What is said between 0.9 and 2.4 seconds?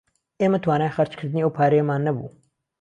خەرچکردنی ئەو پارەیەمان نەبوو